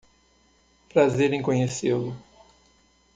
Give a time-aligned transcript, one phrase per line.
[0.89, 2.15] Prazer em conhecê-lo.